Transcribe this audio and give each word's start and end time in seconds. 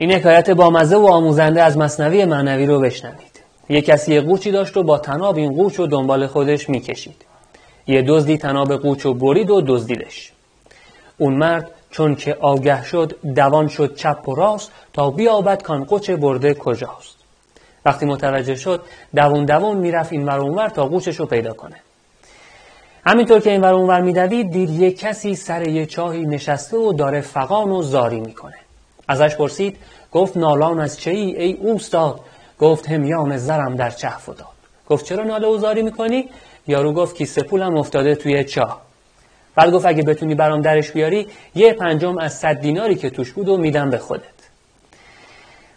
این 0.00 0.12
حکایت 0.12 0.50
با 0.50 0.70
مزه 0.70 0.96
و 0.96 1.06
آموزنده 1.06 1.62
از 1.62 1.78
مصنوی 1.78 2.24
معنوی 2.24 2.66
رو 2.66 2.80
بشنوید. 2.80 3.40
یه 3.68 3.82
کسی 3.82 4.14
یه 4.14 4.20
قوچی 4.20 4.50
داشت 4.50 4.76
و 4.76 4.82
با 4.82 4.98
تناب 4.98 5.36
این 5.36 5.52
قوچ 5.52 5.74
رو 5.74 5.86
دنبال 5.86 6.26
خودش 6.26 6.68
می‌کشید. 6.68 7.24
یه 7.86 8.04
دزدی 8.08 8.38
تناب 8.38 8.76
قوچ 8.76 9.00
رو 9.00 9.14
برید 9.14 9.50
و 9.50 9.62
دزدیدش. 9.66 10.32
اون 11.18 11.34
مرد 11.34 11.70
چون 11.90 12.14
که 12.14 12.34
آگه 12.34 12.84
شد 12.84 13.16
دوان 13.34 13.68
شد 13.68 13.94
چپ 13.94 14.28
و 14.28 14.34
راست 14.34 14.70
تا 14.92 15.10
بیابد 15.10 15.62
کان 15.62 15.84
قوچ 15.84 16.10
برده 16.10 16.54
کجاست. 16.54 17.16
وقتی 17.84 18.06
متوجه 18.06 18.54
شد 18.54 18.82
دوون 19.14 19.44
دوون 19.44 19.76
می‌رفت 19.76 20.12
این 20.12 20.28
ور 20.28 20.68
تا 20.68 20.86
قوچش 20.86 21.16
رو 21.16 21.26
پیدا 21.26 21.52
کنه. 21.52 21.76
همینطور 23.06 23.40
که 23.40 23.50
این 23.50 23.60
ور 23.60 23.74
اونور 23.74 24.00
میدوید 24.00 24.50
دید 24.50 24.70
یه 24.70 24.92
کسی 24.92 25.34
سر 25.34 25.68
یه 25.68 25.86
چاهی 25.86 26.26
نشسته 26.26 26.76
و 26.76 26.92
داره 26.92 27.20
فقان 27.20 27.70
و 27.70 27.82
زاری 27.82 28.20
می‌کنه. 28.20 28.56
ازش 29.10 29.36
پرسید 29.36 29.76
گفت 30.12 30.36
نالان 30.36 30.80
از 30.80 31.00
چه 31.00 31.10
ای 31.10 31.36
ای 31.36 31.52
اوستاد. 31.52 32.20
گفت 32.58 32.88
همیان 32.88 33.36
زرم 33.36 33.76
در 33.76 33.90
چه 33.90 34.08
داد. 34.26 34.46
گفت 34.88 35.04
چرا 35.04 35.24
ناله 35.24 35.46
و 35.46 35.58
زاری 35.58 35.82
می‌کنی؟ 35.82 36.28
یارو 36.66 36.92
گفت 36.92 37.16
کیسه 37.16 37.42
پولم 37.42 37.76
افتاده 37.76 38.14
توی 38.14 38.44
چاه. 38.44 38.80
بعد 39.54 39.70
گفت 39.70 39.86
اگه 39.86 40.02
بتونی 40.02 40.34
برام 40.34 40.60
درش 40.60 40.90
بیاری 40.90 41.26
یه 41.54 41.72
پنجم 41.72 42.18
از 42.18 42.34
صد 42.34 42.60
دیناری 42.60 42.94
که 42.94 43.10
توش 43.10 43.32
بود 43.32 43.48
و 43.48 43.56
میدم 43.56 43.90
به 43.90 43.98
خودت. 43.98 44.22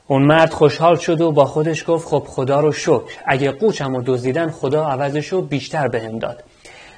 اون 0.08 0.22
مرد 0.22 0.54
خوشحال 0.54 0.96
شد 0.96 1.22
و 1.22 1.32
با 1.32 1.46
خودش 1.46 1.84
گفت 1.88 2.08
خب 2.08 2.24
خدا 2.28 2.60
رو 2.60 2.72
شکر 2.72 3.18
اگه 3.26 3.52
قوچم 3.52 3.96
رو 3.96 4.04
دزدیدن 4.06 4.50
خدا 4.50 4.86
عوضش 4.86 5.28
رو 5.28 5.42
بیشتر 5.42 5.88
بهم 5.88 6.20
داد. 6.20 6.44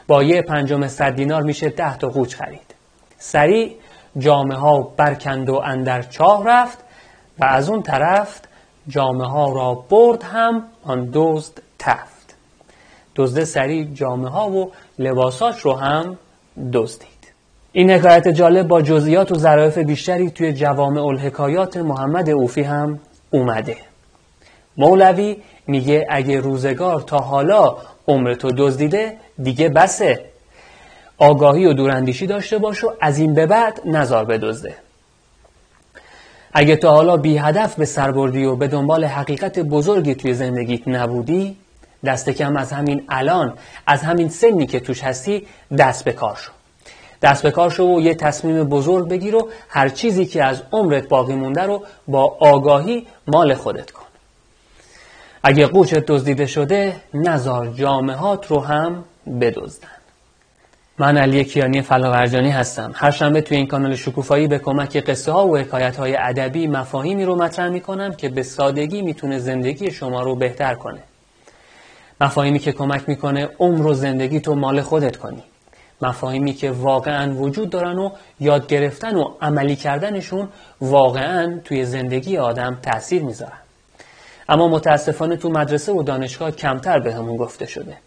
با 0.07 0.23
یه 0.23 0.41
پنجم 0.41 0.87
صد 0.87 1.15
دینار 1.15 1.41
میشه 1.43 1.69
ده 1.69 1.97
تا 1.97 2.09
قوچ 2.09 2.35
خرید. 2.35 2.75
سریع 3.17 3.75
جامعه 4.17 4.57
ها 4.57 4.81
برکند 4.81 5.49
و 5.49 5.55
اندر 5.55 6.01
چاه 6.01 6.45
رفت 6.47 6.77
و 7.39 7.45
از 7.45 7.69
اون 7.69 7.81
طرف 7.81 8.41
جامعه 8.87 9.27
ها 9.27 9.53
را 9.53 9.73
برد 9.89 10.23
هم 10.23 10.63
آن 10.83 11.09
دزد 11.13 11.61
تفت. 11.79 12.35
دزد 13.15 13.43
سریع 13.43 13.83
جامعه 13.93 14.29
ها 14.29 14.49
و 14.49 14.71
لباساش 14.99 15.59
رو 15.59 15.73
هم 15.73 16.17
دزدید. 16.73 17.09
این 17.71 17.91
حکایت 17.91 18.27
جالب 18.27 18.67
با 18.67 18.81
جزئیات 18.81 19.31
و 19.31 19.35
ظرافت 19.35 19.79
بیشتری 19.79 20.29
توی 20.29 20.53
جوامع 20.53 21.05
الحکایات 21.05 21.77
محمد 21.77 22.29
اوفی 22.29 22.61
هم 22.61 22.99
اومده. 23.31 23.77
مولوی 24.77 25.37
میگه 25.67 26.07
اگه 26.09 26.39
روزگار 26.39 27.01
تا 27.01 27.17
حالا 27.17 27.77
عمر 28.07 28.33
تو 28.33 28.51
دزدیده 28.57 29.17
دیگه 29.43 29.69
بسه. 29.69 30.25
آگاهی 31.17 31.65
و 31.65 31.73
دوراندیشی 31.73 32.27
داشته 32.27 32.57
باش 32.57 32.83
و 32.83 32.93
از 33.01 33.17
این 33.17 33.33
به 33.33 33.45
بعد 33.45 33.81
نظر 33.85 34.23
بدزده. 34.23 34.75
اگه 36.53 36.75
تا 36.75 36.91
حالا 36.91 37.17
بی 37.17 37.37
هدف 37.37 37.75
به 37.75 37.85
سر 37.85 38.11
بردی 38.11 38.45
و 38.45 38.55
به 38.55 38.67
دنبال 38.67 39.05
حقیقت 39.05 39.59
بزرگی 39.59 40.15
توی 40.15 40.33
زندگیت 40.33 40.87
نبودی 40.87 41.57
دست 42.05 42.29
کم 42.29 42.57
از 42.57 42.71
همین 42.71 43.03
الان 43.09 43.53
از 43.87 44.01
همین 44.01 44.29
سنی 44.29 44.65
که 44.65 44.79
توش 44.79 45.03
هستی 45.03 45.47
دست 45.77 46.03
به 46.03 46.11
کار 46.11 46.35
شو. 46.35 46.51
دست 47.21 47.43
به 47.43 47.51
کار 47.51 47.69
شو 47.69 47.83
و 47.83 48.01
یه 48.01 48.13
تصمیم 48.13 48.63
بزرگ 48.63 49.07
بگیر 49.09 49.35
و 49.35 49.49
هر 49.69 49.89
چیزی 49.89 50.25
که 50.25 50.43
از 50.43 50.61
عمرت 50.71 51.07
باقی 51.07 51.35
مونده 51.35 51.61
رو 51.61 51.83
با 52.07 52.37
آگاهی 52.39 53.07
مال 53.27 53.53
خودت 53.53 53.91
کن. 53.91 54.05
اگه 55.43 55.67
قوچت 55.67 56.05
دزدیده 56.05 56.45
شده 56.45 56.95
نزار 57.13 57.67
جامعات 57.67 58.47
رو 58.47 58.59
هم 58.59 59.03
بدزدن. 59.41 59.87
من 60.97 61.17
علی 61.17 61.43
کیانی 61.43 61.81
فلاورجانی 61.81 62.49
هستم. 62.49 62.91
هر 62.95 63.11
شنبه 63.11 63.41
توی 63.41 63.57
این 63.57 63.67
کانال 63.67 63.95
شکوفایی 63.95 64.47
به 64.47 64.59
کمک 64.59 64.97
قصه 64.97 65.31
ها 65.31 65.47
و 65.47 65.57
حکایت 65.57 65.97
های 65.97 66.15
ادبی 66.15 66.67
مفاهیمی 66.67 67.25
رو 67.25 67.35
مطرح 67.35 67.69
می 67.69 67.81
کنم 67.81 68.13
که 68.13 68.29
به 68.29 68.43
سادگی 68.43 69.01
می‌تونه 69.01 69.39
زندگی 69.39 69.91
شما 69.91 70.21
رو 70.21 70.35
بهتر 70.35 70.75
کنه. 70.75 70.99
مفاهیمی 72.21 72.59
که 72.59 72.71
کمک 72.71 73.09
می‌کنه 73.09 73.49
عمر 73.59 73.85
و 73.85 73.93
زندگی 73.93 74.39
تو 74.39 74.55
مال 74.55 74.81
خودت 74.81 75.17
کنی. 75.17 75.43
مفاهیمی 76.01 76.53
که 76.53 76.71
واقعا 76.71 77.33
وجود 77.33 77.69
دارن 77.69 77.97
و 77.97 78.09
یاد 78.39 78.67
گرفتن 78.67 79.15
و 79.15 79.33
عملی 79.41 79.75
کردنشون 79.75 80.47
واقعا 80.81 81.59
توی 81.63 81.85
زندگی 81.85 82.37
آدم 82.37 82.77
تاثیر 82.81 83.23
می‌ذارن. 83.23 83.59
اما 84.49 84.67
متاسفانه 84.67 85.35
تو 85.35 85.49
مدرسه 85.49 85.91
و 85.91 86.03
دانشگاه 86.03 86.51
کمتر 86.51 86.99
به 86.99 87.13
همون 87.13 87.37
گفته 87.37 87.65
شده. 87.65 87.97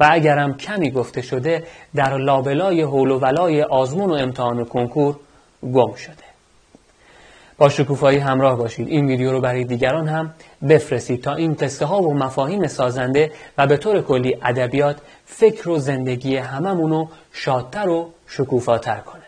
و 0.00 0.08
اگرم 0.10 0.56
کمی 0.56 0.90
گفته 0.90 1.22
شده 1.22 1.64
در 1.94 2.16
لابلای 2.16 2.82
حول 2.82 3.10
و 3.10 3.18
ولای 3.18 3.62
آزمون 3.62 4.10
و 4.10 4.14
امتحان 4.14 4.60
و 4.60 4.64
کنکور 4.64 5.16
گم 5.62 5.94
شده. 5.94 6.24
با 7.58 7.68
شکوفایی 7.68 8.18
همراه 8.18 8.58
باشید. 8.58 8.88
این 8.88 9.06
ویدیو 9.06 9.32
رو 9.32 9.40
برای 9.40 9.64
دیگران 9.64 10.08
هم 10.08 10.34
بفرستید 10.68 11.22
تا 11.22 11.34
این 11.34 11.54
قصه 11.54 11.84
ها 11.84 12.02
و 12.02 12.14
مفاهیم 12.14 12.66
سازنده 12.66 13.32
و 13.58 13.66
به 13.66 13.76
طور 13.76 14.02
کلی 14.02 14.38
ادبیات 14.42 14.96
فکر 15.26 15.68
و 15.68 15.78
زندگی 15.78 16.36
هممون 16.36 16.90
رو 16.90 17.08
شادتر 17.32 17.88
و 17.88 18.10
شکوفاتر 18.28 18.96
کنه. 18.96 19.23